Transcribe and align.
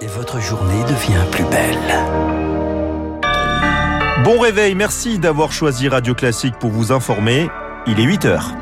Et 0.00 0.06
votre 0.06 0.40
journée 0.40 0.80
devient 0.84 1.24
plus 1.32 1.42
belle. 1.44 1.76
Bon 4.22 4.38
réveil, 4.38 4.76
merci 4.76 5.18
d'avoir 5.18 5.50
choisi 5.50 5.88
Radio 5.88 6.14
Classique 6.14 6.54
pour 6.60 6.70
vous 6.70 6.92
informer. 6.92 7.48
Il 7.88 7.98
est 7.98 8.04
8 8.04 8.24
heures. 8.26 8.52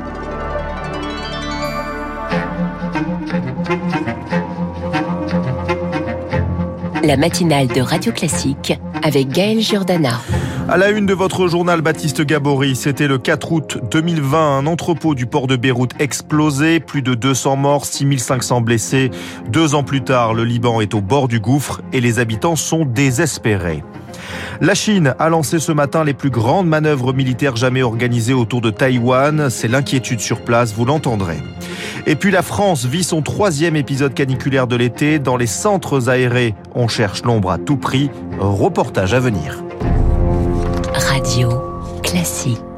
La 7.03 7.17
matinale 7.17 7.67
de 7.67 7.81
Radio 7.81 8.11
Classique 8.11 8.73
avec 9.03 9.29
Gaël 9.29 9.59
Giordana. 9.59 10.19
À 10.69 10.75
la 10.75 10.89
une 10.89 11.05
de 11.05 11.13
votre 11.13 11.47
journal 11.47 11.79
Baptiste 11.79 12.25
Gabory, 12.25 12.75
c'était 12.75 13.07
le 13.07 13.17
4 13.17 13.51
août 13.53 13.77
2020, 13.89 14.57
un 14.57 14.67
entrepôt 14.67 15.15
du 15.15 15.25
port 15.25 15.47
de 15.47 15.55
Beyrouth 15.55 15.93
explosé, 15.97 16.81
plus 16.81 17.01
de 17.01 17.13
200 17.13 17.55
morts, 17.55 17.85
6500 17.85 18.59
blessés. 18.59 19.09
Deux 19.47 19.75
ans 19.75 19.83
plus 19.83 20.01
tard, 20.01 20.33
le 20.33 20.43
Liban 20.43 20.81
est 20.81 20.93
au 20.93 20.99
bord 20.99 21.29
du 21.29 21.39
gouffre 21.39 21.81
et 21.93 22.01
les 22.01 22.19
habitants 22.19 22.57
sont 22.57 22.83
désespérés. 22.83 23.81
La 24.59 24.75
Chine 24.75 25.15
a 25.19 25.29
lancé 25.29 25.59
ce 25.59 25.71
matin 25.71 26.03
les 26.03 26.13
plus 26.13 26.31
grandes 26.31 26.67
manœuvres 26.67 27.13
militaires 27.13 27.55
jamais 27.55 27.81
organisées 27.81 28.33
autour 28.33 28.59
de 28.59 28.69
Taïwan. 28.69 29.49
C'est 29.49 29.69
l'inquiétude 29.69 30.19
sur 30.19 30.41
place, 30.41 30.73
vous 30.73 30.83
l'entendrez. 30.83 31.37
Et 32.07 32.15
puis 32.15 32.31
la 32.31 32.41
France 32.41 32.83
vit 32.83 33.05
son 33.05 33.21
troisième 33.21 33.77
épisode 33.77 34.13
caniculaire 34.13 34.67
de 34.67 34.75
l'été. 34.75 35.17
Dans 35.17 35.37
les 35.37 35.47
centres 35.47 36.09
aérés, 36.09 36.55
on 36.75 36.89
cherche 36.89 37.23
l'ombre 37.23 37.51
à 37.51 37.57
tout 37.57 37.77
prix. 37.77 38.09
Reportage 38.37 39.13
à 39.13 39.21
venir. 39.21 39.63
Classique. 42.03 42.76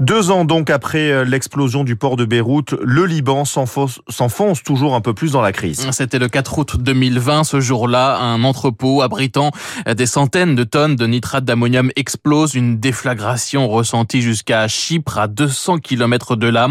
Deux 0.00 0.30
ans 0.30 0.46
donc 0.46 0.70
après 0.70 1.12
euh, 1.12 1.24
l'explosion 1.26 1.84
du 1.84 1.94
port 1.94 2.16
de 2.16 2.24
Beyrouth, 2.24 2.74
le 2.82 3.04
Liban 3.04 3.44
s'enfonce 3.44 4.62
toujours 4.62 4.94
un 4.94 5.02
peu 5.02 5.12
plus 5.12 5.32
dans 5.32 5.42
la 5.42 5.52
crise. 5.52 5.86
C'était 5.90 6.18
le 6.18 6.28
4 6.28 6.58
août 6.58 6.76
2020. 6.80 7.44
Ce 7.44 7.60
jour-là, 7.60 8.16
un 8.18 8.42
entrepôt 8.42 9.02
abritant 9.02 9.50
des 9.86 10.06
centaines 10.06 10.54
de 10.54 10.64
tonnes 10.64 10.96
de 10.96 11.06
nitrate 11.06 11.44
d'ammonium 11.44 11.90
explose. 11.96 12.54
Une 12.54 12.78
déflagration 12.78 13.68
ressentie 13.68 14.22
jusqu'à 14.22 14.68
Chypre, 14.68 15.18
à 15.18 15.28
200 15.28 15.80
km 15.80 16.34
de 16.34 16.46
là. 16.46 16.68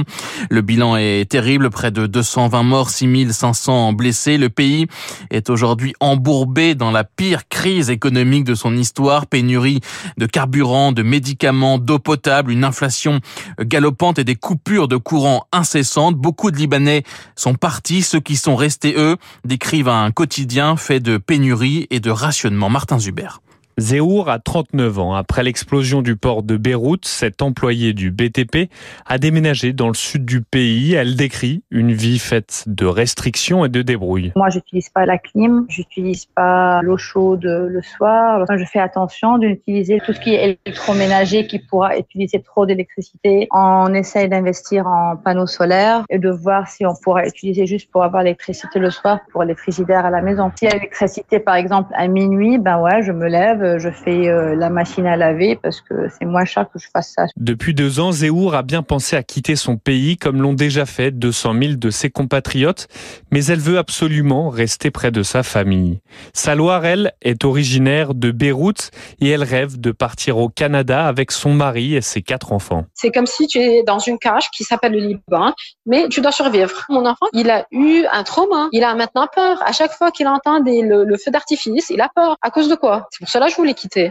Le 0.50 0.62
bilan 0.62 0.98
est 0.98 1.30
terrible, 1.30 1.70
près 1.70 1.92
de 1.92 2.08
220 2.08 2.64
morts, 2.64 2.90
6500 2.90 3.94
blessés. 3.94 4.40
Le 4.40 4.50
pays 4.50 4.88
est 5.30 5.52
aujourd'hui 5.52 5.94
embourbé 6.00 6.74
dans 6.74 6.90
la 6.90 7.04
pire 7.04 7.48
crise 7.48 7.92
économique 7.92 8.46
de 8.46 8.56
son 8.56 8.76
histoire. 8.76 9.28
Pénurie 9.28 9.82
de 10.18 10.26
carburant, 10.26 10.94
de 10.94 11.04
médicaments, 11.04 11.78
d'eau 11.78 12.00
potable, 12.00 12.52
une 12.52 12.64
inflation 12.64 13.19
galopante 13.60 14.20
et 14.20 14.24
des 14.24 14.36
coupures 14.36 14.88
de 14.88 14.98
courant 14.98 15.48
incessantes. 15.52 16.16
Beaucoup 16.16 16.52
de 16.52 16.58
Libanais 16.58 17.04
sont 17.36 17.56
partis. 17.56 18.02
Ceux 18.02 18.20
qui 18.20 18.36
sont 18.36 18.56
restés, 18.56 18.96
eux, 18.98 19.18
décrivent 19.46 19.90
un 19.90 20.12
quotidien 20.12 20.76
fait 20.76 21.00
de 21.00 21.18
pénurie 21.18 21.88
et 21.90 22.00
de 22.00 22.12
rationnement. 22.12 22.70
Martin 22.70 23.00
Zuber. 23.00 23.42
Zéhour 23.80 24.30
a 24.30 24.40
39 24.40 25.00
ans. 25.00 25.14
Après 25.14 25.42
l'explosion 25.42 26.02
du 26.02 26.18
port 26.18 26.44
de 26.44 26.58
Beyrouth, 26.58 27.06
cet 27.06 27.42
employé 27.42 27.94
du 27.94 28.12
BTP 28.12 28.70
a 29.06 29.18
déménagé 29.18 29.72
dans 29.72 29.88
le 29.88 29.94
sud 29.94 30.26
du 30.26 30.42
pays. 30.42 30.94
Elle 30.94 31.16
décrit 31.16 31.64
une 31.72 31.94
vie 31.94 32.20
faite 32.20 32.66
de 32.68 32.86
restrictions 32.86 33.64
et 33.64 33.70
de 33.70 33.82
débrouilles. 33.82 34.34
Moi, 34.36 34.50
j'utilise 34.50 34.90
pas 34.90 35.06
la 35.06 35.18
clim, 35.18 35.66
j'utilise 35.70 36.26
pas 36.26 36.82
l'eau 36.82 36.98
chaude 36.98 37.46
le 37.46 37.82
soir. 37.82 38.46
Je 38.50 38.66
fais 38.66 38.80
attention 38.80 39.38
d'utiliser 39.38 40.02
tout 40.06 40.12
ce 40.14 40.20
qui 40.20 40.34
est 40.34 40.60
électroménager 40.66 41.48
qui 41.48 41.60
pourra 41.60 41.98
utiliser 41.98 42.42
trop 42.42 42.66
d'électricité. 42.66 43.48
On 43.52 43.94
essaye 43.94 44.28
d'investir 44.28 44.88
en 44.88 45.16
panneaux 45.16 45.48
solaires 45.48 46.04
et 46.10 46.20
de 46.20 46.30
voir 46.30 46.68
si 46.68 46.86
on 46.86 46.94
pourra 47.02 47.26
utiliser 47.26 47.66
juste 47.66 47.90
pour 47.92 48.04
avoir 48.04 48.24
l'électricité 48.24 48.80
le 48.80 48.92
soir 48.92 49.20
pour 49.32 49.44
les 49.44 49.56
frigidaires 49.56 50.06
à 50.06 50.10
la 50.10 50.22
maison. 50.22 50.52
Si 50.58 50.66
l'électricité, 50.66 51.40
par 51.40 51.56
exemple, 51.56 51.92
à 51.96 52.08
minuit, 52.08 52.58
ben 52.58 52.80
ouais, 52.82 53.02
je 53.04 53.12
me 53.12 53.28
lève, 53.28 53.69
je 53.78 53.90
fais 53.90 54.28
euh, 54.28 54.56
la 54.56 54.70
machine 54.70 55.06
à 55.06 55.18
laver 55.18 55.60
parce 55.62 55.82
que 55.82 56.08
c'est 56.10 56.26
moins 56.26 56.46
cher 56.46 56.66
que 56.74 56.80
je 56.80 56.88
fasse 56.92 57.14
ça. 57.16 57.26
Depuis 57.36 57.74
deux 57.74 58.00
ans, 58.00 58.12
Zéhour 58.12 58.56
a 58.56 58.64
bien 58.64 58.82
pensé 58.82 59.16
à 59.16 59.24
quitter 59.24 59.56
son 59.56 59.78
pays 59.78 60.18
comme 60.18 60.42
l'ont 60.42 60.54
déjà 60.54 60.86
fait 60.86 61.12
200 61.12 61.54
000 61.62 61.74
de 61.76 61.90
ses 61.90 62.10
compatriotes, 62.10 62.88
mais 63.32 63.46
elle 63.46 63.60
veut 63.60 63.78
absolument 63.78 64.50
rester 64.50 64.90
près 64.92 65.12
de 65.12 65.24
sa 65.24 65.44
famille. 65.44 66.00
Saloir, 66.34 66.86
elle, 66.86 67.14
est 67.22 67.44
originaire 67.46 68.14
de 68.14 68.32
Beyrouth 68.32 68.92
et 69.20 69.30
elle 69.30 69.44
rêve 69.44 69.80
de 69.80 69.92
partir 69.92 70.38
au 70.38 70.50
Canada 70.50 71.06
avec 71.06 71.32
son 71.32 71.54
mari 71.54 71.96
et 71.96 72.02
ses 72.02 72.22
quatre 72.22 72.54
enfants. 72.54 72.86
C'est 72.94 73.12
comme 73.12 73.26
si 73.26 73.48
tu 73.48 73.60
es 73.60 73.84
dans 73.84 74.00
une 74.00 74.18
cage 74.18 74.50
qui 74.52 74.64
s'appelle 74.64 74.94
le 74.94 75.00
Liban, 75.00 75.54
mais 75.86 76.08
tu 76.10 76.22
dois 76.22 76.32
survivre. 76.32 76.86
Mon 76.90 77.06
enfant, 77.06 77.26
il 77.34 77.50
a 77.50 77.66
eu 77.72 78.06
un 78.12 78.24
trauma. 78.24 78.70
Il 78.72 78.84
a 78.84 78.96
maintenant 78.96 79.28
peur. 79.34 79.62
À 79.66 79.72
chaque 79.72 79.92
fois 79.92 80.12
qu'il 80.12 80.28
entend 80.28 80.60
le, 80.60 81.04
le, 81.04 81.18
feu 81.18 81.32
d'artifice, 81.32 81.90
il 81.90 82.02
a 82.02 82.10
peur. 82.14 82.38
À 82.42 82.50
cause 82.50 82.70
de 82.70 82.76
quoi? 82.76 83.08
C'est 83.12 83.20
pour 83.20 83.30
cela 83.30 83.48
que 83.48 83.52
je 83.52 83.56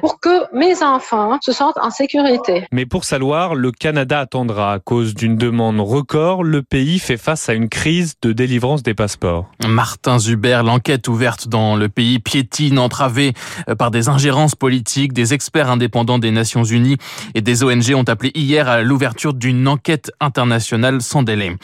pour 0.01 0.21
que 0.21 0.55
mes 0.57 0.83
enfants 0.83 1.39
se 1.41 1.53
sentent 1.53 1.79
en 1.81 1.91
sécurité. 1.91 2.67
Mais 2.73 2.87
pour 2.87 3.05
Saloir, 3.05 3.55
le 3.55 3.73
Canada 3.73 4.21
attendra 4.21 4.75
à 4.75 4.79
cause 4.79 5.15
d'une 5.15 5.37
demande 5.37 5.81
record. 5.81 6.45
Le 6.45 6.63
pays 6.63 6.99
fait 6.99 7.17
face 7.17 7.49
à 7.49 7.55
une 7.55 7.69
crise 7.69 8.15
de 8.23 8.33
délivrance 8.33 8.83
des 8.83 8.95
passeports. 8.95 9.51
Martin 9.67 10.19
Zuber, 10.19 10.61
l'enquête 10.65 11.09
ouverte 11.09 11.49
dans 11.49 11.77
le 11.77 11.89
pays 11.89 12.19
piétine, 12.19 12.79
entravée 12.79 13.33
par 13.79 13.91
des 13.91 14.09
ingérences 14.09 14.55
politiques. 14.55 15.13
Des 15.13 15.35
experts 15.35 15.71
indépendants 15.71 16.19
des 16.19 16.31
Nations 16.31 16.65
Unies 16.65 16.97
et 17.35 17.41
des 17.41 17.65
ONG 17.65 17.95
ont 17.95 18.05
appelé 18.05 18.33
hier 18.35 18.69
à 18.69 18.83
l'ouverture 18.83 19.35
d'une 19.35 19.67
enquête 19.67 20.11
internationale 20.21 21.01
sans 21.01 21.23
délai. 21.23 21.57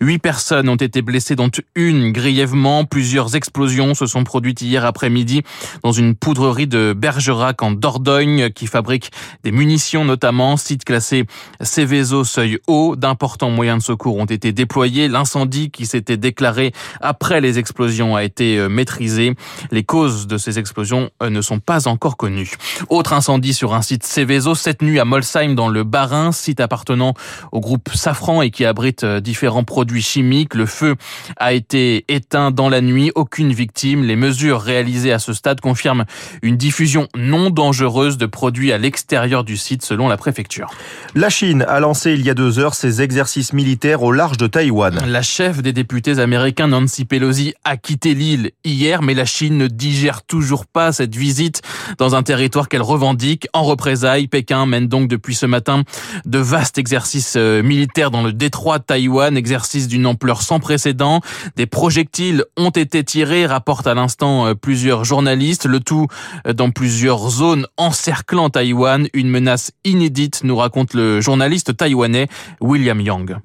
Huit 0.00 0.18
personnes 0.18 0.68
ont 0.68 0.76
été 0.76 1.02
blessées, 1.02 1.36
dont 1.36 1.50
une 1.74 2.12
grièvement. 2.12 2.84
Plusieurs 2.84 3.34
explosions 3.34 3.94
se 3.94 4.06
sont 4.06 4.24
produites 4.24 4.62
hier 4.62 4.84
après-midi 4.84 5.42
dans 5.82 5.92
une 5.92 6.14
poudrerie 6.14 6.66
de 6.66 6.92
Bergerac 7.22 7.62
en 7.62 7.70
Dordogne 7.70 8.50
qui 8.50 8.66
fabrique 8.66 9.12
des 9.44 9.52
munitions 9.52 10.04
notamment. 10.04 10.56
Site 10.56 10.84
classé 10.84 11.24
Céveso 11.60 12.24
seuil 12.24 12.58
haut. 12.66 12.96
D'importants 12.96 13.50
moyens 13.50 13.78
de 13.78 13.84
secours 13.84 14.16
ont 14.16 14.24
été 14.24 14.50
déployés. 14.50 15.06
L'incendie 15.06 15.70
qui 15.70 15.86
s'était 15.86 16.16
déclaré 16.16 16.72
après 17.00 17.40
les 17.40 17.60
explosions 17.60 18.16
a 18.16 18.24
été 18.24 18.58
euh, 18.58 18.68
maîtrisé. 18.68 19.36
Les 19.70 19.84
causes 19.84 20.26
de 20.26 20.36
ces 20.36 20.58
explosions 20.58 21.10
euh, 21.22 21.30
ne 21.30 21.40
sont 21.42 21.60
pas 21.60 21.86
encore 21.86 22.16
connues. 22.16 22.50
Autre 22.88 23.12
incendie 23.12 23.54
sur 23.54 23.72
un 23.72 23.82
site 23.82 24.02
Céveso 24.02 24.56
cette 24.56 24.82
nuit 24.82 24.98
à 24.98 25.04
Molsheim 25.04 25.54
dans 25.54 25.68
le 25.68 25.84
Bas-Rhin, 25.84 26.32
site 26.32 26.58
appartenant 26.58 27.14
au 27.52 27.60
groupe 27.60 27.88
Safran 27.94 28.42
et 28.42 28.50
qui 28.50 28.64
abrite 28.64 29.04
euh, 29.04 29.20
différents 29.20 29.62
produits 29.62 30.02
chimiques. 30.02 30.54
Le 30.54 30.66
feu 30.66 30.96
a 31.36 31.52
été 31.52 32.04
éteint 32.08 32.50
dans 32.50 32.68
la 32.68 32.80
nuit. 32.80 33.12
Aucune 33.14 33.52
victime. 33.52 34.02
Les 34.02 34.16
mesures 34.16 34.60
réalisées 34.60 35.12
à 35.12 35.20
ce 35.20 35.32
stade 35.32 35.60
confirment 35.60 36.04
une 36.42 36.56
diffusion 36.56 37.06
non 37.16 37.50
dangereuse 37.50 38.16
de 38.16 38.26
produits 38.26 38.72
à 38.72 38.78
l'extérieur 38.78 39.44
du 39.44 39.56
site 39.56 39.84
selon 39.84 40.08
la 40.08 40.16
préfecture. 40.16 40.70
La 41.14 41.28
Chine 41.28 41.64
a 41.68 41.80
lancé 41.80 42.12
il 42.12 42.22
y 42.22 42.30
a 42.30 42.34
deux 42.34 42.58
heures 42.58 42.74
ses 42.74 43.02
exercices 43.02 43.52
militaires 43.52 44.02
au 44.02 44.12
large 44.12 44.38
de 44.38 44.46
Taïwan. 44.46 44.98
La 45.06 45.22
chef 45.22 45.62
des 45.62 45.72
députés 45.72 46.18
américains 46.18 46.68
Nancy 46.68 47.04
Pelosi 47.04 47.54
a 47.64 47.76
quitté 47.76 48.14
l'île 48.14 48.52
hier, 48.64 49.02
mais 49.02 49.14
la 49.14 49.24
Chine 49.24 49.58
ne 49.58 49.66
digère 49.66 50.22
toujours 50.22 50.66
pas 50.66 50.92
cette 50.92 51.14
visite 51.14 51.62
dans 51.98 52.14
un 52.14 52.22
territoire 52.22 52.68
qu'elle 52.68 52.82
revendique. 52.82 53.46
En 53.52 53.62
représailles, 53.62 54.28
Pékin 54.28 54.64
mène 54.66 54.88
donc 54.88 55.08
depuis 55.08 55.34
ce 55.34 55.46
matin 55.46 55.82
de 56.24 56.38
vastes 56.38 56.78
exercices 56.78 57.34
euh, 57.36 57.62
militaires 57.62 58.10
dans 58.10 58.22
le 58.22 58.32
détroit 58.32 58.78
de 58.78 58.84
Taïwan, 58.84 59.36
exercices 59.36 59.88
d'une 59.88 60.06
ampleur 60.06 60.42
sans 60.42 60.60
précédent. 60.60 61.20
Des 61.56 61.66
projectiles 61.66 62.44
ont 62.56 62.70
été 62.70 63.04
tirés, 63.04 63.46
rapportent 63.46 63.86
à 63.86 63.94
l'instant 63.94 64.46
euh, 64.46 64.54
plusieurs 64.54 65.04
journalistes, 65.04 65.66
le 65.66 65.80
tout 65.80 66.06
euh, 66.46 66.52
dans 66.52 66.70
plusieurs 66.70 67.01
zones 67.10 67.66
encerclant 67.76 68.50
Taïwan, 68.50 69.08
une 69.14 69.28
menace 69.28 69.72
inédite, 69.84 70.44
nous 70.44 70.56
raconte 70.56 70.94
le 70.94 71.20
journaliste 71.20 71.76
taïwanais 71.76 72.28
William 72.60 73.00
Young. 73.00 73.36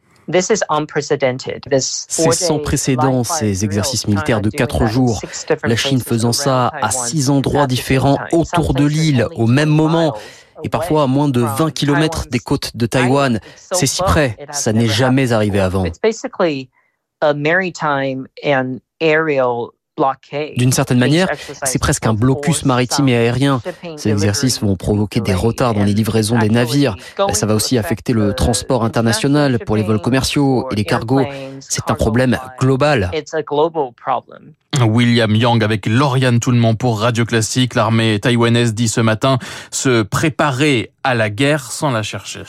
C'est 1.69 2.31
sans 2.33 2.59
précédent, 2.59 3.23
ces 3.23 3.63
exercices 3.63 4.07
militaires 4.07 4.41
de 4.41 4.49
quatre 4.49 4.85
jours. 4.85 5.21
La 5.63 5.75
Chine 5.75 6.01
faisant 6.01 6.33
ça 6.33 6.71
à 6.81 6.91
six 6.91 7.29
endroits 7.29 7.67
différents 7.67 8.17
autour 8.31 8.73
de 8.73 8.85
l'île 8.85 9.27
au 9.35 9.47
même 9.47 9.69
moment 9.69 10.15
et 10.63 10.69
parfois 10.69 11.03
à 11.03 11.07
moins 11.07 11.29
de 11.29 11.41
20 11.41 11.71
km 11.71 12.27
des 12.29 12.39
côtes 12.39 12.75
de 12.75 12.85
Taïwan. 12.85 13.39
C'est 13.55 13.87
si 13.87 14.01
près, 14.01 14.37
ça 14.51 14.73
n'est 14.73 14.87
jamais 14.87 15.31
arrivé 15.31 15.59
avant. 15.59 15.85
D'une 20.55 20.71
certaine 20.71 20.99
manière, 20.99 21.27
c'est 21.63 21.79
presque 21.79 22.05
un 22.05 22.13
blocus 22.13 22.65
maritime 22.65 23.09
et 23.09 23.15
aérien. 23.15 23.61
Ces 23.95 24.09
exercices 24.09 24.61
vont 24.61 24.75
provoquer 24.75 25.21
des 25.21 25.33
retards 25.33 25.73
dans 25.73 25.83
les 25.83 25.93
livraisons 25.93 26.37
des 26.37 26.49
navires. 26.49 26.95
Ça 27.33 27.45
va 27.45 27.55
aussi 27.55 27.77
affecter 27.77 28.13
le 28.13 28.33
transport 28.33 28.83
international 28.83 29.59
pour 29.59 29.75
les 29.75 29.83
vols 29.83 30.01
commerciaux 30.01 30.67
et 30.71 30.75
les 30.75 30.85
cargos. 30.85 31.25
C'est 31.59 31.89
un 31.89 31.95
problème 31.95 32.37
global. 32.59 33.11
William 34.85 35.33
Yang 35.33 35.63
avec 35.63 35.85
Lauriane 35.87 36.39
Toulmont 36.39 36.75
pour 36.75 36.99
Radio 36.99 37.25
Classique. 37.25 37.73
L'armée 37.73 38.19
taïwanaise 38.19 38.75
dit 38.75 38.87
ce 38.87 39.01
matin 39.01 39.39
se 39.71 40.03
préparer 40.03 40.91
à 41.03 41.15
la 41.15 41.29
guerre 41.29 41.71
sans 41.71 41.89
la 41.89 42.03
chercher. 42.03 42.43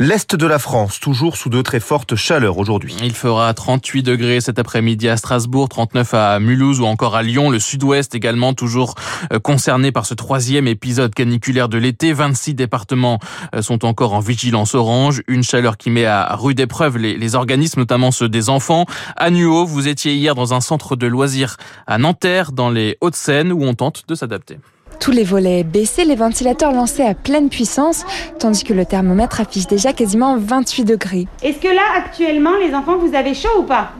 L'Est 0.00 0.34
de 0.34 0.46
la 0.48 0.58
France, 0.58 0.98
toujours 0.98 1.36
sous 1.36 1.50
de 1.50 1.62
très 1.62 1.78
fortes 1.78 2.16
chaleurs 2.16 2.58
aujourd'hui. 2.58 2.96
Il 3.04 3.12
fera 3.12 3.54
38 3.54 4.02
degrés 4.02 4.40
cet 4.40 4.58
après-midi 4.58 5.08
à 5.08 5.16
Strasbourg, 5.16 5.68
39 5.68 6.14
à 6.14 6.40
Mulhouse 6.40 6.80
ou 6.80 6.84
encore 6.84 7.14
à 7.14 7.22
Lyon. 7.22 7.48
Le 7.48 7.60
sud-ouest 7.60 8.12
également 8.12 8.54
toujours 8.54 8.96
euh, 9.32 9.38
concerné 9.38 9.92
par 9.92 10.04
ce 10.04 10.14
troisième 10.14 10.66
épisode 10.66 11.14
caniculaire 11.14 11.68
de 11.68 11.78
l'été. 11.78 12.12
26 12.12 12.54
départements 12.54 13.20
euh, 13.54 13.62
sont 13.62 13.84
encore 13.84 14.14
en 14.14 14.20
vigilance 14.20 14.74
orange. 14.74 15.22
Une 15.28 15.44
chaleur 15.44 15.76
qui 15.76 15.90
met 15.90 16.06
à 16.06 16.34
rude 16.34 16.58
épreuve 16.58 16.98
les, 16.98 17.34
organismes, 17.36 17.78
notamment 17.78 18.10
ceux 18.10 18.28
des 18.28 18.48
enfants. 18.48 18.86
À 19.16 19.30
Nuo, 19.30 19.64
vous 19.64 19.86
étiez 19.86 20.14
hier 20.16 20.34
dans 20.34 20.54
un 20.54 20.60
centre 20.60 20.96
de 20.96 21.06
loisirs 21.06 21.56
à 21.86 21.98
Nanterre, 21.98 22.50
dans 22.50 22.68
les 22.68 22.98
Hauts-de-Seine, 23.00 23.52
où 23.52 23.62
on 23.62 23.74
tente 23.74 24.08
de 24.08 24.16
s'adapter. 24.16 24.58
Tous 25.04 25.10
les 25.10 25.22
volets 25.22 25.64
baissés, 25.64 26.06
les 26.06 26.14
ventilateurs 26.14 26.72
lancés 26.72 27.02
à 27.02 27.12
pleine 27.12 27.50
puissance, 27.50 28.06
tandis 28.38 28.64
que 28.64 28.72
le 28.72 28.86
thermomètre 28.86 29.38
affiche 29.38 29.66
déjà 29.66 29.92
quasiment 29.92 30.38
28 30.38 30.84
degrés. 30.84 31.26
Est-ce 31.42 31.58
que 31.58 31.68
là, 31.68 31.82
actuellement, 31.98 32.56
les 32.56 32.74
enfants, 32.74 32.96
vous 32.96 33.14
avez 33.14 33.34
chaud 33.34 33.50
ou 33.58 33.62
pas? 33.64 33.90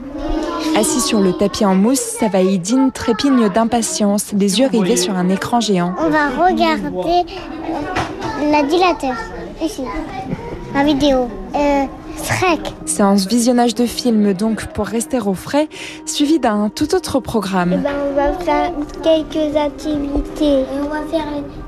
Assis 0.75 1.01
sur 1.01 1.19
le 1.19 1.33
tapis 1.33 1.63
en 1.63 1.75
mousse, 1.75 1.99
Savaïdine 1.99 2.91
trépigne 2.91 3.49
d'impatience, 3.49 4.33
les 4.35 4.59
yeux 4.59 4.65
rivés 4.65 4.97
sur 4.97 5.15
un 5.15 5.29
écran 5.29 5.59
géant. 5.59 5.93
On 5.99 6.09
va 6.09 6.29
regarder 6.29 7.31
la 8.51 8.63
dilateur, 8.63 9.13
ici, 9.63 9.83
la 10.73 10.83
vidéo. 10.83 11.29
Euh, 11.53 11.83
Shrek. 12.23 12.73
Séance 12.85 13.27
visionnage 13.27 13.75
de 13.75 13.85
film 13.85 14.33
donc 14.33 14.67
pour 14.67 14.85
rester 14.85 15.19
au 15.19 15.33
frais, 15.33 15.67
suivi 16.05 16.39
d'un 16.39 16.69
tout 16.69 16.95
autre 16.95 17.19
programme. 17.19 17.73
Eh 17.73 17.77
ben, 17.77 17.93
on 18.09 18.15
va 18.15 18.33
faire 18.33 18.71
quelques 19.03 19.55
activités. 19.55 20.61
Et 20.61 20.65
on 20.83 20.89
va 20.89 21.01
faire 21.09 21.25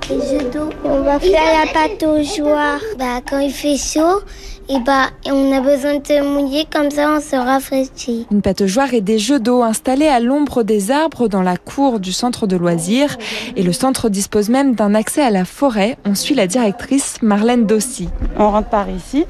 les 0.09 0.39
jeux 0.39 0.49
d'eau. 0.49 0.69
On 0.83 1.01
va 1.01 1.19
faire 1.19 1.65
la 1.65 1.71
pâte 1.71 2.03
aux 2.03 2.23
joie. 2.23 2.79
Bah, 2.97 3.21
quand 3.29 3.39
il 3.39 3.51
fait 3.51 3.77
chaud, 3.77 4.21
et 4.69 4.79
bah, 4.79 5.09
on 5.25 5.51
a 5.53 5.61
besoin 5.61 5.99
de 5.99 6.05
se 6.05 6.23
mouiller, 6.23 6.65
comme 6.71 6.91
ça 6.91 7.13
on 7.15 7.21
se 7.21 7.35
rafraîchit. 7.35 8.27
Une 8.31 8.41
pataugeoire 8.41 8.93
et 8.93 9.01
des 9.01 9.17
jeux 9.17 9.39
d'eau 9.39 9.63
installés 9.63 10.07
à 10.07 10.19
l'ombre 10.19 10.63
des 10.63 10.91
arbres 10.91 11.27
dans 11.27 11.41
la 11.41 11.57
cour 11.57 11.99
du 11.99 12.11
centre 12.11 12.47
de 12.47 12.57
loisirs. 12.57 13.17
Et 13.55 13.63
le 13.63 13.73
centre 13.73 14.09
dispose 14.09 14.49
même 14.49 14.75
d'un 14.75 14.93
accès 14.93 15.21
à 15.21 15.29
la 15.29 15.45
forêt. 15.45 15.97
On 16.05 16.15
suit 16.15 16.35
la 16.35 16.47
directrice 16.47 17.15
Marlène 17.21 17.65
Dossy. 17.65 18.09
On 18.37 18.51
rentre 18.51 18.69
par 18.69 18.89
ici. 18.89 19.25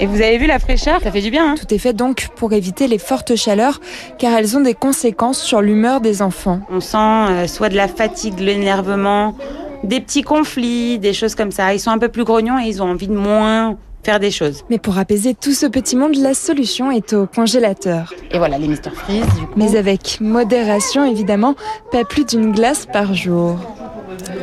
Et 0.00 0.06
vous 0.06 0.22
avez 0.22 0.38
vu 0.38 0.46
la 0.46 0.60
fraîcheur 0.60 1.00
Ça 1.02 1.10
fait 1.10 1.20
du 1.20 1.30
bien. 1.30 1.52
Hein 1.52 1.54
Tout 1.58 1.74
est 1.74 1.78
fait 1.78 1.92
donc 1.92 2.28
pour 2.36 2.52
éviter 2.52 2.86
les 2.86 2.98
fortes 2.98 3.34
chaleurs, 3.34 3.80
car 4.18 4.36
elles 4.38 4.56
ont 4.56 4.60
des 4.60 4.74
conséquences 4.74 5.40
sur 5.40 5.60
l'humeur 5.60 6.00
des 6.00 6.22
enfants. 6.22 6.60
On 6.70 6.80
sent 6.80 6.96
euh, 6.98 7.46
soit 7.48 7.68
de 7.68 7.76
la 7.76 7.88
fatigue, 7.88 8.36
de 8.36 8.44
l'énervement, 8.44 9.34
des 9.82 10.00
petits 10.00 10.22
conflits, 10.22 11.00
des 11.00 11.12
choses 11.12 11.34
comme 11.34 11.50
ça. 11.50 11.74
Ils 11.74 11.80
sont 11.80 11.90
un 11.90 11.98
peu 11.98 12.08
plus 12.08 12.24
grognons 12.24 12.60
et 12.60 12.68
ils 12.68 12.80
ont 12.80 12.90
envie 12.90 13.08
de 13.08 13.16
moins 13.16 13.76
faire 14.04 14.20
des 14.20 14.30
choses. 14.30 14.64
Mais 14.70 14.78
pour 14.78 14.98
apaiser 14.98 15.34
tout 15.34 15.52
ce 15.52 15.66
petit 15.66 15.96
monde, 15.96 16.14
la 16.14 16.32
solution 16.32 16.92
est 16.92 17.12
au 17.12 17.26
congélateur. 17.26 18.14
Et 18.30 18.38
voilà, 18.38 18.56
les 18.56 18.68
Mister 18.68 18.90
Freeze. 18.90 19.26
Du 19.34 19.46
coup. 19.46 19.52
Mais 19.56 19.76
avec 19.76 20.18
modération, 20.20 21.04
évidemment, 21.04 21.56
pas 21.90 22.04
plus 22.04 22.24
d'une 22.24 22.52
glace 22.52 22.86
par 22.86 23.14
jour. 23.14 23.58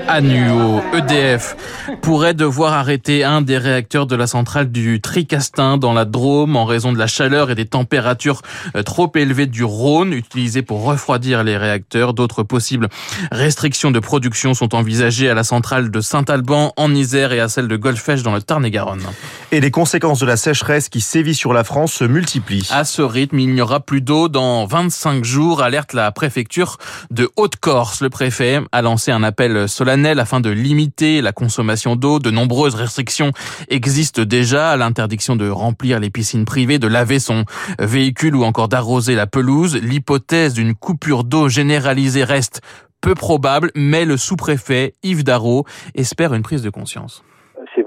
Annuo, 0.08 0.82
EDF, 0.94 1.56
pourrait 2.04 2.36
devoir 2.36 2.74
arrêter 2.74 3.24
un 3.24 3.42
des 3.42 3.58
réacteurs 3.58 4.06
de 4.06 4.16
la 4.16 4.28
centrale 4.28 4.72
du 4.72 5.02
Tricastin 5.02 5.78
dans 5.78 5.94
la 5.94 6.06
Drôme 6.06 6.56
en 6.56 6.66
raison 6.66 6.94
de 6.94 7.00
la 7.00 7.08
chaleur 7.08 7.50
et 7.50 7.56
des 7.56 7.66
températures 7.66 8.42
euh, 8.76 8.84
trop 8.84 9.12
élevées 9.16 9.48
du 9.48 9.64
Rhône 9.64 10.14
utilisées 10.14 10.62
pour 10.62 10.84
refroidir 10.84 11.44
les 11.44 11.58
réacteurs. 11.58 12.14
D'autres 12.14 12.44
possibles 12.44 12.88
restrictions 13.32 13.90
de 13.90 14.00
production 14.00 14.54
sont 14.54 14.76
envisagées 14.76 15.28
à 15.28 15.34
la 15.34 15.44
centrale 15.44 15.90
de 15.90 16.02
Saint-Alban 16.02 16.74
en 16.78 16.94
Isère 16.94 17.34
et 17.34 17.40
à 17.40 17.50
celle 17.50 17.68
de 17.68 17.76
Golfech 17.76 18.22
dans 18.22 18.34
le 18.34 18.44
Tarn-et-Garonne. 18.44 19.06
Et 19.52 19.60
les 19.60 19.72
conséquences 19.72 20.20
de 20.20 20.28
la 20.28 20.38
sécheresse 20.38 20.88
qui 20.88 21.02
sévit 21.02 21.36
sur 21.36 21.52
la 21.52 21.64
France 21.64 21.94
se 21.94 22.04
multiplient. 22.04 22.68
À 22.70 22.84
ce 22.84 23.02
rythme, 23.02 23.40
il 23.40 23.54
n'y 23.56 23.62
aura 23.62 23.80
plus 23.80 24.02
d'eau 24.02 24.30
dans 24.30 24.68
25 24.68 25.24
jours, 25.24 25.64
alerte 25.64 25.94
la 25.94 26.12
préfecture 26.12 26.78
de 27.10 27.30
Haute-Corse. 27.38 28.02
Le 28.02 28.12
préfet 28.12 28.62
a 28.72 28.82
lancé 28.84 29.12
un 29.12 29.24
appel 29.24 29.68
solennel 29.68 29.95
afin 30.04 30.42
de 30.42 30.50
limiter 30.50 31.22
la 31.22 31.32
consommation 31.32 31.96
d'eau. 31.96 32.20
De 32.20 32.32
nombreuses 32.32 32.76
restrictions 32.76 33.32
existent 33.70 34.24
déjà. 34.24 34.76
L'interdiction 34.76 35.36
de 35.36 35.50
remplir 35.50 36.00
les 36.00 36.10
piscines 36.10 36.44
privées, 36.44 36.80
de 36.80 36.88
laver 36.88 37.20
son 37.20 37.46
véhicule 37.80 38.36
ou 38.36 38.44
encore 38.44 38.68
d'arroser 38.68 39.16
la 39.16 39.28
pelouse. 39.28 39.76
L'hypothèse 39.82 40.54
d'une 40.54 40.76
coupure 40.76 41.24
d'eau 41.24 41.48
généralisée 41.48 42.24
reste 42.24 42.62
peu 43.00 43.16
probable, 43.16 43.72
mais 43.76 44.04
le 44.04 44.18
sous-préfet 44.18 44.94
Yves 45.04 45.24
Darro 45.24 45.66
espère 45.94 46.34
une 46.34 46.44
prise 46.44 46.62
de 46.62 46.70
conscience 46.70 47.24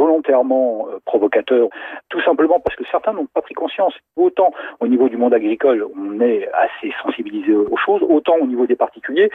volontairement 0.09 0.89
provocateur, 1.05 1.69
tout 2.09 2.21
simplement 2.23 2.61
parce 2.61 2.77
que 2.77 2.85
certains 2.91 3.13
n'ont 3.13 3.27
pas 3.27 3.43
pris 3.43 3.55
conscience. 3.55 3.95
Autant 4.17 4.53
au 4.81 4.89
niveau 4.89 5.09
du 5.09 5.17
monde 5.17 5.35
agricole, 5.35 5.85
on 5.97 6.21
est 6.21 6.49
assez 6.53 6.93
sensibilisé 7.03 7.55
aux 7.55 7.77
choses, 7.77 8.03
autant 8.09 8.37
au 8.41 8.47
niveau 8.47 8.67
des 8.67 8.77
particuliers, 8.77 9.31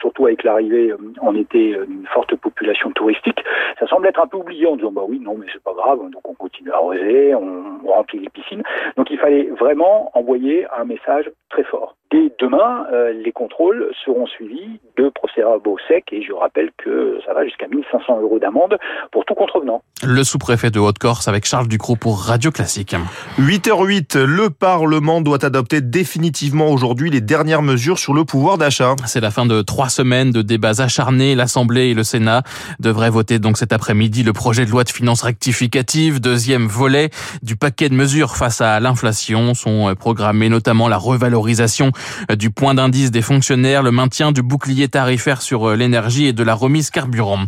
surtout 0.00 0.26
avec 0.26 0.44
l'arrivée 0.44 0.92
en 1.20 1.34
été 1.34 1.74
d'une 1.86 2.06
forte 2.06 2.34
population 2.36 2.90
touristique, 2.92 3.42
ça 3.78 3.86
semble 3.86 4.06
être 4.06 4.20
un 4.20 4.26
peu 4.26 4.36
oublié 4.36 4.66
en 4.66 4.76
disant 4.76 4.92
bah 4.92 5.02
oui, 5.08 5.18
non, 5.20 5.36
mais 5.38 5.46
c'est 5.52 5.62
pas 5.62 5.74
grave, 5.74 5.98
donc 6.10 6.28
on 6.28 6.34
continue 6.34 6.70
à 6.72 6.76
arroser, 6.76 7.34
on, 7.34 7.78
remplit 7.88 8.18
les 8.18 8.28
piscines. 8.28 8.62
Donc 8.96 9.10
il 9.10 9.18
fallait 9.18 9.48
vraiment 9.58 10.10
envoyer 10.14 10.66
un 10.78 10.84
message 10.84 11.30
très 11.48 11.64
fort. 11.64 11.96
Dès 12.10 12.30
demain, 12.38 12.86
euh, 12.92 13.12
les 13.12 13.32
contrôles 13.32 13.90
seront 14.04 14.26
suivis 14.26 14.80
de 14.96 15.08
procès-verbaux 15.08 15.78
secs 15.88 16.12
et 16.12 16.22
je 16.22 16.32
rappelle 16.32 16.70
que 16.76 17.18
ça 17.24 17.32
va 17.32 17.44
jusqu'à 17.44 17.66
1500 17.66 18.20
euros 18.20 18.38
d'amende 18.38 18.78
pour 19.10 19.24
tout 19.24 19.34
contrevenant. 19.34 19.82
Sous-préfet 20.24 20.70
de 20.70 20.80
Haute-Corse 20.80 21.28
avec 21.28 21.46
Charles 21.46 21.68
Ducrot 21.68 21.96
pour 21.96 22.20
Radio 22.22 22.50
Classique. 22.50 22.96
8h08, 23.38 24.18
le 24.18 24.50
Parlement 24.50 25.20
doit 25.20 25.44
adopter 25.44 25.80
définitivement 25.80 26.68
aujourd'hui 26.68 27.10
les 27.10 27.20
dernières 27.20 27.62
mesures 27.62 27.98
sur 27.98 28.14
le 28.14 28.24
pouvoir 28.24 28.58
d'achat. 28.58 28.96
C'est 29.06 29.20
la 29.20 29.30
fin 29.30 29.46
de 29.46 29.62
trois 29.62 29.88
semaines 29.88 30.30
de 30.30 30.42
débats 30.42 30.80
acharnés. 30.80 31.34
L'Assemblée 31.34 31.88
et 31.88 31.94
le 31.94 32.04
Sénat 32.04 32.42
devraient 32.80 33.10
voter 33.10 33.38
donc 33.38 33.58
cet 33.58 33.72
après-midi 33.72 34.22
le 34.22 34.32
projet 34.32 34.66
de 34.66 34.70
loi 34.70 34.84
de 34.84 34.90
finances 34.90 35.22
rectificative, 35.22 36.20
deuxième 36.20 36.66
volet 36.66 37.10
du 37.42 37.56
paquet 37.56 37.88
de 37.88 37.94
mesures 37.94 38.36
face 38.36 38.60
à 38.60 38.80
l'inflation. 38.80 39.54
Sont 39.54 39.94
programmés 39.98 40.48
notamment 40.48 40.88
la 40.88 40.98
revalorisation 40.98 41.92
du 42.36 42.50
point 42.50 42.74
d'indice 42.74 43.10
des 43.10 43.22
fonctionnaires, 43.22 43.82
le 43.82 43.90
maintien 43.90 44.32
du 44.32 44.42
bouclier 44.42 44.88
tarifaire 44.88 45.42
sur 45.42 45.76
l'énergie 45.76 46.26
et 46.26 46.32
de 46.32 46.42
la 46.42 46.54
remise 46.54 46.90
carburant. 46.90 47.44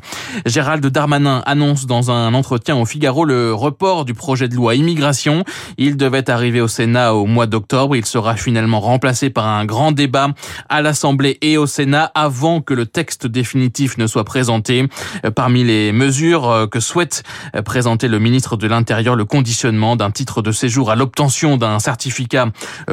Gérald 0.47 0.87
Darmanin 0.87 1.43
annonce 1.47 1.87
dans 1.87 2.11
un 2.11 2.33
entretien 2.35 2.60
au 2.69 2.85
Figaro 2.85 3.25
le 3.25 3.55
report 3.55 4.05
du 4.05 4.15
projet 4.15 4.47
de 4.47 4.55
loi 4.55 4.75
immigration. 4.75 5.45
Il 5.79 5.97
devait 5.97 6.31
arriver 6.31 6.61
au 6.61 6.69
Sénat 6.69 7.15
au 7.15 7.27
mois 7.27 7.47
d'octobre. 7.47 7.97
Il 7.97 8.05
sera 8.05 8.37
finalement 8.37 8.81
remplacé 8.81 9.31
par 9.31 9.47
un 9.47 9.65
grand 9.65 9.93
débat 9.93 10.29
à 10.69 10.83
l'Assemblée 10.83 11.39
et 11.41 11.57
au 11.57 11.67
Sénat 11.67 12.13
avant 12.15 12.61
que 12.61 12.75
le 12.75 12.87
texte 12.87 13.27
définitif 13.27 13.99
ne 13.99 14.07
soit 14.07 14.25
présenté. 14.25 14.87
Parmi 15.35 15.65
les 15.65 15.93
mesures 15.93 16.69
que 16.71 16.81
souhaite 16.81 17.23
présenter 17.65 18.07
le 18.07 18.19
ministre 18.19 18.57
de 18.57 18.69
l'Intérieur, 18.69 19.17
le 19.17 19.25
conditionnement 19.25 19.97
d'un 19.97 20.11
titre 20.11 20.43
de 20.43 20.53
séjour 20.53 20.91
à 20.91 20.97
l'obtention 20.97 21.57
d'un 21.57 21.79
certificat 21.79 22.47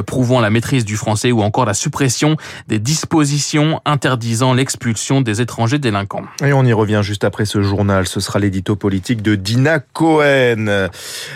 prouvant 0.06 0.40
la 0.40 0.50
maîtrise 0.50 0.86
du 0.86 0.96
français 0.96 1.32
ou 1.32 1.42
encore 1.42 1.66
la 1.66 1.74
suppression 1.74 2.38
des 2.68 2.80
dispositions 2.80 3.82
interdisant 3.86 4.54
l'expulsion 4.54 5.22
des 5.22 5.42
étrangers 5.42 5.80
délinquants. 5.80 6.24
Et 6.44 6.54
on 6.54 6.64
y 6.64 6.74
revient 6.74 7.02
juste 7.04 7.24
après 7.24 7.46
ce 7.46 7.62
journal. 7.62 8.08
Ce 8.08 8.20
sera 8.20 8.40
l'édito 8.40 8.76
politique 8.76 9.22
de 9.22 9.36
Dina 9.58 9.80
Cohen. 9.80 10.90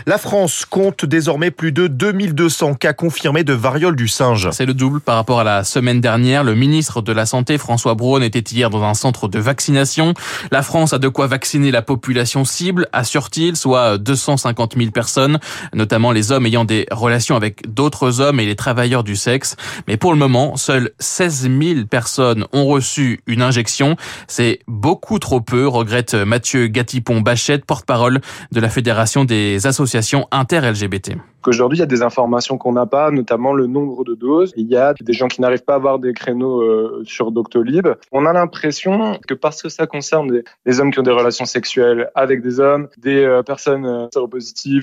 La 0.05 0.17
France 0.19 0.65
compte 0.69 1.05
désormais 1.05 1.49
plus 1.49 1.71
de 1.71 1.87
2200 1.87 2.75
cas 2.75 2.93
confirmés 2.93 3.43
de 3.43 3.53
variole 3.53 3.95
du 3.95 4.07
singe. 4.07 4.47
C'est 4.51 4.67
le 4.67 4.75
double 4.75 5.01
par 5.01 5.15
rapport 5.15 5.39
à 5.39 5.43
la 5.43 5.63
semaine 5.63 6.01
dernière. 6.01 6.43
Le 6.43 6.53
ministre 6.53 7.01
de 7.01 7.11
la 7.13 7.25
Santé, 7.25 7.57
François 7.57 7.95
Braun, 7.95 8.21
était 8.21 8.39
hier 8.39 8.69
dans 8.69 8.83
un 8.83 8.93
centre 8.93 9.27
de 9.27 9.39
vaccination. 9.39 10.13
La 10.51 10.61
France 10.61 10.93
a 10.93 10.99
de 10.99 11.07
quoi 11.07 11.25
vacciner 11.25 11.71
la 11.71 11.81
population 11.81 12.45
cible, 12.45 12.87
assure-t-il, 12.93 13.55
soit 13.55 13.97
250 13.97 14.75
000 14.77 14.91
personnes, 14.91 15.39
notamment 15.73 16.11
les 16.11 16.31
hommes 16.31 16.45
ayant 16.45 16.63
des 16.63 16.85
relations 16.91 17.35
avec 17.35 17.73
d'autres 17.73 18.21
hommes 18.21 18.39
et 18.39 18.45
les 18.45 18.55
travailleurs 18.55 19.03
du 19.03 19.15
sexe. 19.15 19.55
Mais 19.87 19.97
pour 19.97 20.11
le 20.11 20.19
moment, 20.19 20.57
seules 20.57 20.91
16 20.99 21.49
000 21.59 21.85
personnes 21.89 22.45
ont 22.53 22.67
reçu 22.67 23.21
une 23.25 23.41
injection. 23.41 23.95
C'est 24.27 24.59
beaucoup 24.67 25.17
trop 25.17 25.41
peu, 25.41 25.67
regrette 25.67 26.13
Mathieu 26.13 26.67
Gatipon-Bachette, 26.67 27.65
porte-parole 27.65 28.10
de 28.51 28.59
la 28.59 28.69
Fédération 28.69 29.23
des 29.23 29.67
associations 29.67 30.27
inter-LGBT. 30.31 31.13
Qu'aujourd'hui, 31.41 31.77
il 31.77 31.81
y 31.81 31.83
a 31.83 31.87
des 31.87 32.01
informations 32.01 32.57
qu'on 32.57 32.73
n'a 32.73 32.85
pas, 32.85 33.11
notamment 33.11 33.53
le 33.53 33.67
nombre 33.67 34.03
de 34.03 34.15
doses. 34.15 34.53
Il 34.55 34.67
y 34.67 34.77
a 34.77 34.93
des 34.99 35.13
gens 35.13 35.27
qui 35.27 35.41
n'arrivent 35.41 35.63
pas 35.63 35.73
à 35.73 35.75
avoir 35.77 35.99
des 35.99 36.13
créneaux 36.13 36.61
euh, 36.61 37.01
sur 37.05 37.31
Doctolib. 37.31 37.87
On 38.11 38.25
a 38.25 38.33
l'impression 38.33 39.19
que 39.27 39.33
parce 39.33 39.61
que 39.61 39.69
ça 39.69 39.87
concerne 39.87 40.41
des, 40.65 40.79
hommes 40.79 40.91
qui 40.91 40.99
ont 40.99 41.03
des 41.03 41.11
relations 41.11 41.45
sexuelles 41.45 42.09
avec 42.15 42.41
des 42.41 42.59
hommes, 42.59 42.87
des 42.97 43.23
euh, 43.23 43.43
personnes 43.43 43.85
euh, 43.85 44.07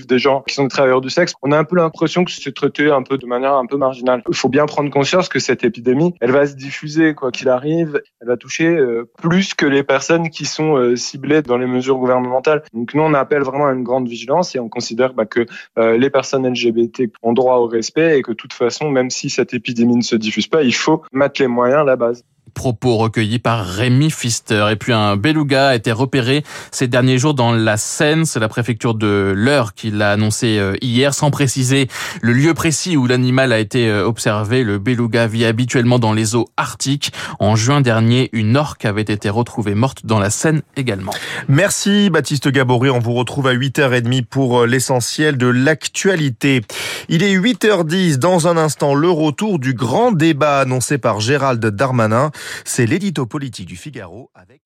des 0.06 0.18
gens 0.18 0.42
qui 0.46 0.54
sont 0.54 0.64
des 0.64 0.68
travailleurs 0.68 1.00
du 1.00 1.10
sexe, 1.10 1.34
on 1.42 1.52
a 1.52 1.58
un 1.58 1.64
peu 1.64 1.76
l'impression 1.76 2.24
que 2.24 2.30
c'est 2.30 2.54
traité 2.54 2.90
un 2.90 3.02
peu 3.02 3.18
de 3.18 3.26
manière 3.26 3.54
un 3.54 3.66
peu 3.66 3.76
marginale. 3.76 4.22
Il 4.28 4.36
faut 4.36 4.48
bien 4.48 4.66
prendre 4.66 4.90
conscience 4.90 5.28
que 5.28 5.38
cette 5.38 5.64
épidémie, 5.64 6.14
elle 6.20 6.32
va 6.32 6.46
se 6.46 6.54
diffuser 6.54 7.14
quoi 7.14 7.30
qu'il 7.30 7.48
arrive, 7.48 8.00
elle 8.20 8.28
va 8.28 8.36
toucher 8.36 8.78
plus 9.18 9.54
que 9.54 9.66
les 9.66 9.82
personnes 9.82 10.30
qui 10.30 10.44
sont 10.44 10.94
ciblées 10.96 11.42
dans 11.42 11.56
les 11.56 11.66
mesures 11.66 11.96
gouvernementales. 11.96 12.62
Donc 12.72 12.94
nous, 12.94 13.02
on 13.02 13.14
appelle 13.14 13.42
vraiment 13.42 13.66
à 13.66 13.72
une 13.72 13.84
grande 13.84 14.08
vigilance 14.08 14.54
et 14.54 14.58
on 14.58 14.68
considère 14.68 15.14
bah, 15.14 15.26
que 15.26 15.46
les 15.76 16.10
personnes 16.10 16.46
LGBT 16.50 17.10
ont 17.22 17.32
droit 17.32 17.56
au 17.56 17.66
respect 17.66 18.18
et 18.18 18.22
que 18.22 18.32
de 18.32 18.36
toute 18.36 18.52
façon, 18.52 18.90
même 18.90 19.10
si 19.10 19.30
cette 19.30 19.54
épidémie 19.54 19.96
ne 19.96 20.02
se 20.02 20.16
diffuse 20.16 20.46
pas, 20.46 20.62
il 20.62 20.74
faut 20.74 21.02
mettre 21.12 21.40
les 21.40 21.48
moyens 21.48 21.80
à 21.80 21.84
la 21.84 21.96
base. 21.96 22.24
Propos 22.54 22.96
recueillis 22.96 23.38
par 23.38 23.64
Rémi 23.64 24.08
Pfister. 24.08 24.66
Et 24.70 24.76
puis 24.76 24.92
un 24.92 25.16
beluga 25.16 25.68
a 25.68 25.74
été 25.74 25.92
repéré 25.92 26.44
ces 26.70 26.88
derniers 26.88 27.18
jours 27.18 27.34
dans 27.34 27.52
la 27.52 27.76
Seine. 27.76 28.24
C'est 28.24 28.40
la 28.40 28.48
préfecture 28.48 28.94
de 28.94 29.32
l'Eure 29.36 29.74
qui 29.74 29.90
l'a 29.90 30.12
annoncé 30.12 30.58
euh, 30.58 30.74
hier, 30.80 31.14
sans 31.14 31.30
préciser 31.30 31.88
le 32.20 32.32
lieu 32.32 32.54
précis 32.54 32.96
où 32.96 33.06
l'animal 33.06 33.52
a 33.52 33.58
été 33.58 33.88
euh, 33.88 34.04
observé. 34.04 34.64
Le 34.64 34.78
beluga 34.78 35.26
vit 35.26 35.44
habituellement 35.44 35.98
dans 35.98 36.12
les 36.12 36.34
eaux 36.34 36.48
arctiques. 36.56 37.12
En 37.38 37.56
juin 37.56 37.80
dernier, 37.80 38.28
une 38.32 38.56
orque 38.56 38.84
avait 38.84 39.02
été 39.02 39.28
retrouvée 39.28 39.74
morte 39.74 40.04
dans 40.04 40.18
la 40.18 40.30
Seine 40.30 40.62
également. 40.76 41.12
Merci 41.48 42.10
Baptiste 42.10 42.48
Gabory. 42.48 42.90
On 42.90 42.98
vous 42.98 43.14
retrouve 43.14 43.46
à 43.46 43.54
8h30 43.54 44.24
pour 44.24 44.60
euh, 44.60 44.66
l'essentiel 44.66 45.36
de 45.36 45.46
l'actualité. 45.46 46.62
Il 47.08 47.22
est 47.22 47.36
8h10. 47.36 48.16
Dans 48.16 48.48
un 48.48 48.56
instant, 48.56 48.94
le 48.94 49.10
retour 49.10 49.58
du 49.58 49.74
grand 49.74 50.12
débat 50.12 50.60
annoncé 50.60 50.98
par 50.98 51.20
Gérald 51.20 51.64
Darmanin. 51.64 52.30
C'est 52.64 52.86
l'édito 52.86 53.26
politique 53.26 53.66
du 53.66 53.76
Figaro 53.76 54.30
avec 54.34 54.62